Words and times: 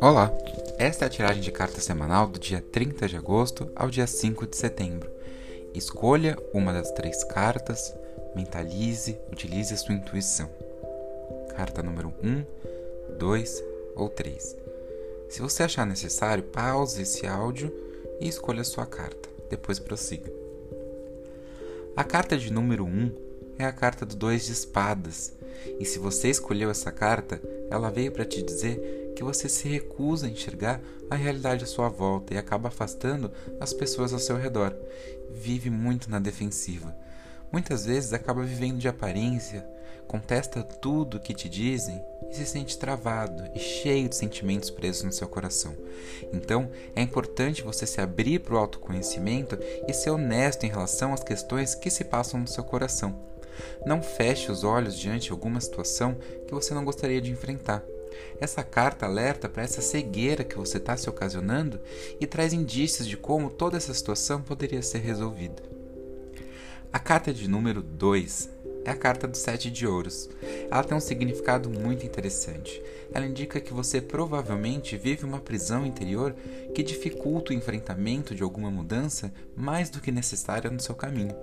Olá! 0.00 0.30
Esta 0.78 1.04
é 1.04 1.06
a 1.06 1.10
tiragem 1.10 1.42
de 1.42 1.50
carta 1.50 1.80
semanal 1.80 2.26
do 2.26 2.38
dia 2.38 2.62
30 2.72 3.08
de 3.08 3.16
agosto 3.16 3.70
ao 3.74 3.88
dia 3.88 4.06
5 4.06 4.46
de 4.46 4.56
setembro. 4.56 5.10
Escolha 5.74 6.36
uma 6.52 6.72
das 6.72 6.90
três 6.90 7.24
cartas, 7.24 7.94
mentalize, 8.34 9.18
utilize 9.32 9.72
a 9.72 9.76
sua 9.76 9.94
intuição. 9.94 10.50
Carta 11.56 11.82
número 11.82 12.12
1, 12.22 13.16
2 13.16 13.64
ou 13.96 14.10
3. 14.10 14.56
Se 15.30 15.40
você 15.40 15.62
achar 15.62 15.86
necessário, 15.86 16.44
pause 16.44 17.02
esse 17.02 17.26
áudio 17.26 17.72
e 18.20 18.28
escolha 18.28 18.60
a 18.60 18.64
sua 18.64 18.84
carta. 18.84 19.28
Depois 19.48 19.78
prossiga. 19.78 20.30
A 21.96 22.04
carta 22.04 22.36
de 22.36 22.52
número 22.52 22.84
1 22.84 23.29
é 23.60 23.66
a 23.66 23.72
carta 23.72 24.06
do 24.06 24.16
Dois 24.16 24.46
de 24.46 24.52
Espadas. 24.52 25.32
E 25.78 25.84
se 25.84 25.98
você 25.98 26.30
escolheu 26.30 26.70
essa 26.70 26.90
carta, 26.90 27.40
ela 27.70 27.90
veio 27.90 28.10
para 28.10 28.24
te 28.24 28.42
dizer 28.42 29.12
que 29.14 29.22
você 29.22 29.48
se 29.48 29.68
recusa 29.68 30.26
a 30.26 30.30
enxergar 30.30 30.80
a 31.10 31.14
realidade 31.14 31.64
à 31.64 31.66
sua 31.66 31.88
volta 31.88 32.32
e 32.32 32.38
acaba 32.38 32.68
afastando 32.68 33.30
as 33.60 33.72
pessoas 33.72 34.12
ao 34.12 34.18
seu 34.18 34.36
redor. 34.36 34.74
Vive 35.30 35.68
muito 35.68 36.10
na 36.10 36.18
defensiva. 36.18 36.96
Muitas 37.52 37.84
vezes 37.84 38.12
acaba 38.12 38.42
vivendo 38.42 38.78
de 38.78 38.88
aparência, 38.88 39.66
contesta 40.06 40.62
tudo 40.62 41.16
o 41.16 41.20
que 41.20 41.34
te 41.34 41.48
dizem 41.48 42.00
e 42.30 42.34
se 42.34 42.46
sente 42.46 42.78
travado 42.78 43.50
e 43.54 43.58
cheio 43.58 44.08
de 44.08 44.16
sentimentos 44.16 44.70
presos 44.70 45.02
no 45.02 45.12
seu 45.12 45.28
coração. 45.28 45.74
Então, 46.32 46.70
é 46.96 47.02
importante 47.02 47.62
você 47.62 47.86
se 47.86 48.00
abrir 48.00 48.38
para 48.38 48.54
o 48.54 48.58
autoconhecimento 48.58 49.58
e 49.86 49.92
ser 49.92 50.10
honesto 50.10 50.64
em 50.64 50.70
relação 50.70 51.12
às 51.12 51.22
questões 51.22 51.74
que 51.74 51.90
se 51.90 52.04
passam 52.04 52.40
no 52.40 52.48
seu 52.48 52.64
coração. 52.64 53.28
Não 53.84 54.02
feche 54.02 54.50
os 54.50 54.64
olhos 54.64 54.98
diante 54.98 55.26
de 55.26 55.32
alguma 55.32 55.60
situação 55.60 56.18
que 56.46 56.54
você 56.54 56.74
não 56.74 56.84
gostaria 56.84 57.20
de 57.20 57.30
enfrentar. 57.30 57.82
Essa 58.40 58.62
carta 58.62 59.06
alerta 59.06 59.48
para 59.48 59.62
essa 59.62 59.80
cegueira 59.80 60.44
que 60.44 60.56
você 60.56 60.78
está 60.78 60.96
se 60.96 61.08
ocasionando 61.08 61.80
e 62.18 62.26
traz 62.26 62.52
indícios 62.52 63.06
de 63.06 63.16
como 63.16 63.50
toda 63.50 63.76
essa 63.76 63.94
situação 63.94 64.42
poderia 64.42 64.82
ser 64.82 64.98
resolvida. 64.98 65.62
A 66.92 66.98
carta 66.98 67.32
de 67.32 67.46
número 67.46 67.82
2 67.82 68.50
é 68.84 68.90
a 68.90 68.96
carta 68.96 69.26
do 69.26 69.36
Sete 69.36 69.70
de 69.70 69.86
Ouros. 69.86 70.28
Ela 70.70 70.84
tem 70.84 70.96
um 70.96 71.00
significado 71.00 71.68
muito 71.68 72.06
interessante. 72.06 72.82
Ela 73.12 73.26
indica 73.26 73.60
que 73.60 73.72
você 73.72 74.00
provavelmente 74.00 74.96
vive 74.96 75.24
uma 75.24 75.40
prisão 75.40 75.84
interior 75.84 76.34
que 76.74 76.82
dificulta 76.82 77.52
o 77.52 77.56
enfrentamento 77.56 78.34
de 78.34 78.42
alguma 78.42 78.70
mudança 78.70 79.32
mais 79.56 79.90
do 79.90 80.00
que 80.00 80.12
necessária 80.12 80.70
no 80.70 80.80
seu 80.80 80.94
caminho. 80.94 81.34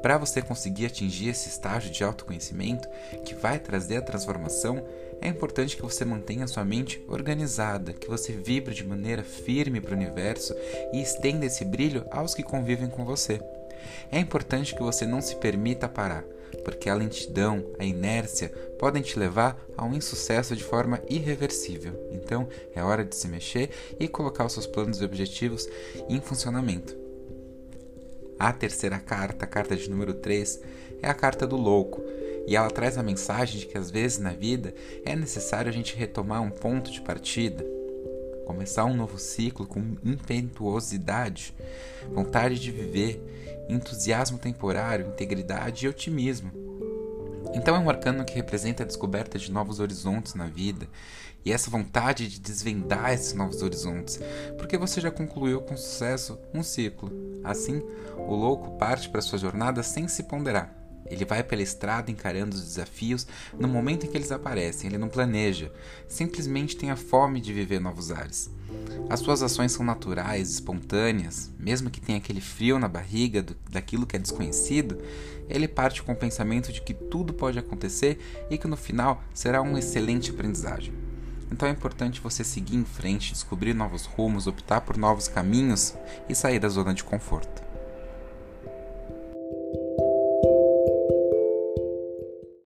Para 0.00 0.18
você 0.18 0.40
conseguir 0.42 0.86
atingir 0.86 1.28
esse 1.28 1.48
estágio 1.48 1.90
de 1.90 2.02
autoconhecimento 2.02 2.88
que 3.24 3.34
vai 3.34 3.58
trazer 3.58 3.96
a 3.96 4.02
transformação, 4.02 4.84
é 5.20 5.28
importante 5.28 5.76
que 5.76 5.82
você 5.82 6.04
mantenha 6.04 6.48
sua 6.48 6.64
mente 6.64 7.04
organizada, 7.08 7.92
que 7.92 8.08
você 8.08 8.32
vibre 8.32 8.74
de 8.74 8.84
maneira 8.84 9.22
firme 9.22 9.80
para 9.80 9.92
o 9.92 9.96
universo 9.96 10.54
e 10.92 11.00
estenda 11.00 11.46
esse 11.46 11.64
brilho 11.64 12.04
aos 12.10 12.34
que 12.34 12.42
convivem 12.42 12.88
com 12.88 13.04
você. 13.04 13.40
É 14.10 14.18
importante 14.18 14.74
que 14.74 14.82
você 14.82 15.06
não 15.06 15.20
se 15.20 15.36
permita 15.36 15.88
parar, 15.88 16.24
porque 16.58 16.88
a 16.88 16.94
lentidão, 16.94 17.64
a 17.78 17.84
inércia 17.84 18.48
podem 18.78 19.02
te 19.02 19.18
levar 19.18 19.58
a 19.76 19.84
um 19.84 19.94
insucesso 19.94 20.54
de 20.56 20.62
forma 20.62 21.00
irreversível. 21.08 21.94
Então, 22.12 22.48
é 22.74 22.82
hora 22.82 23.04
de 23.04 23.14
se 23.14 23.28
mexer 23.28 23.70
e 23.98 24.08
colocar 24.08 24.44
os 24.44 24.52
seus 24.52 24.66
planos 24.66 25.00
e 25.00 25.04
objetivos 25.04 25.68
em 26.08 26.20
funcionamento. 26.20 26.96
A 28.38 28.52
terceira 28.52 28.98
carta, 28.98 29.44
a 29.44 29.48
carta 29.48 29.76
de 29.76 29.88
número 29.88 30.14
3, 30.14 30.60
é 31.00 31.08
a 31.08 31.14
carta 31.14 31.46
do 31.46 31.56
louco, 31.56 32.02
e 32.46 32.56
ela 32.56 32.70
traz 32.70 32.98
a 32.98 33.02
mensagem 33.02 33.60
de 33.60 33.66
que 33.66 33.78
às 33.78 33.90
vezes 33.90 34.18
na 34.18 34.32
vida 34.32 34.74
é 35.04 35.14
necessário 35.14 35.68
a 35.68 35.72
gente 35.72 35.96
retomar 35.96 36.42
um 36.42 36.50
ponto 36.50 36.90
de 36.90 37.00
partida, 37.00 37.64
começar 38.46 38.84
um 38.84 38.96
novo 38.96 39.18
ciclo 39.18 39.66
com 39.66 39.96
impetuosidade, 40.04 41.54
vontade 42.10 42.58
de 42.58 42.70
viver, 42.70 43.20
entusiasmo 43.68 44.38
temporário, 44.38 45.06
integridade 45.06 45.86
e 45.86 45.88
otimismo. 45.88 46.52
Então 47.54 47.76
é 47.76 47.78
um 47.78 47.88
arcano 47.88 48.24
que 48.24 48.34
representa 48.34 48.82
a 48.82 48.86
descoberta 48.86 49.38
de 49.38 49.52
novos 49.52 49.78
horizontes 49.78 50.34
na 50.34 50.46
vida 50.46 50.88
e 51.44 51.52
essa 51.52 51.70
vontade 51.70 52.28
de 52.28 52.40
desvendar 52.40 53.12
esses 53.12 53.34
novos 53.34 53.62
horizontes, 53.62 54.20
porque 54.56 54.78
você 54.78 55.00
já 55.00 55.10
concluiu 55.10 55.60
com 55.60 55.76
sucesso 55.76 56.38
um 56.54 56.62
ciclo. 56.62 57.10
Assim, 57.44 57.82
o 58.16 58.34
louco 58.34 58.78
parte 58.78 59.08
para 59.08 59.20
sua 59.20 59.38
jornada 59.38 59.82
sem 59.82 60.06
se 60.08 60.22
ponderar. 60.22 60.81
Ele 61.12 61.24
vai 61.24 61.42
pela 61.42 61.62
estrada 61.62 62.10
encarando 62.10 62.56
os 62.56 62.62
desafios 62.62 63.26
no 63.58 63.68
momento 63.68 64.06
em 64.06 64.08
que 64.08 64.16
eles 64.16 64.32
aparecem. 64.32 64.88
Ele 64.88 64.98
não 64.98 65.08
planeja, 65.08 65.70
simplesmente 66.08 66.76
tem 66.76 66.90
a 66.90 66.96
fome 66.96 67.40
de 67.40 67.52
viver 67.52 67.80
novos 67.80 68.10
ares. 68.10 68.50
As 69.10 69.20
suas 69.20 69.42
ações 69.42 69.72
são 69.72 69.84
naturais, 69.84 70.50
espontâneas, 70.50 71.50
mesmo 71.58 71.90
que 71.90 72.00
tenha 72.00 72.18
aquele 72.18 72.40
frio 72.40 72.78
na 72.78 72.88
barriga 72.88 73.42
do, 73.42 73.54
daquilo 73.70 74.06
que 74.06 74.16
é 74.16 74.18
desconhecido, 74.18 74.98
ele 75.48 75.68
parte 75.68 76.02
com 76.02 76.12
o 76.12 76.16
pensamento 76.16 76.72
de 76.72 76.80
que 76.80 76.94
tudo 76.94 77.34
pode 77.34 77.58
acontecer 77.58 78.18
e 78.48 78.56
que 78.56 78.66
no 78.66 78.76
final 78.76 79.22
será 79.34 79.60
uma 79.60 79.78
excelente 79.78 80.30
aprendizagem. 80.30 80.94
Então 81.50 81.68
é 81.68 81.72
importante 81.72 82.20
você 82.20 82.42
seguir 82.42 82.76
em 82.76 82.84
frente, 82.84 83.32
descobrir 83.32 83.74
novos 83.74 84.06
rumos, 84.06 84.46
optar 84.46 84.80
por 84.80 84.96
novos 84.96 85.28
caminhos 85.28 85.94
e 86.26 86.34
sair 86.34 86.58
da 86.58 86.68
zona 86.68 86.94
de 86.94 87.04
conforto. 87.04 87.71